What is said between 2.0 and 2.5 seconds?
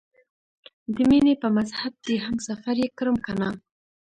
دې هم